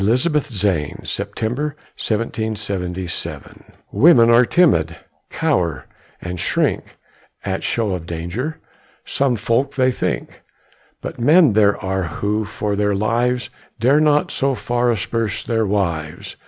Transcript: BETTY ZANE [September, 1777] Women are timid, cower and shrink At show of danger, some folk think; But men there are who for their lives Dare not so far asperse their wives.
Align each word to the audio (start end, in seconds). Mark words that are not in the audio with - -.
BETTY 0.03 0.39
ZANE 0.55 1.01
[September, 1.03 1.75
1777] 1.95 3.65
Women 3.91 4.31
are 4.31 4.47
timid, 4.47 4.97
cower 5.29 5.85
and 6.19 6.39
shrink 6.39 6.97
At 7.45 7.63
show 7.63 7.91
of 7.91 8.07
danger, 8.07 8.57
some 9.05 9.35
folk 9.35 9.75
think; 9.75 10.41
But 11.01 11.19
men 11.19 11.53
there 11.53 11.77
are 11.77 12.05
who 12.05 12.45
for 12.45 12.75
their 12.75 12.95
lives 12.95 13.51
Dare 13.79 13.99
not 13.99 14.31
so 14.31 14.55
far 14.55 14.89
asperse 14.89 15.43
their 15.45 15.67
wives. 15.67 16.35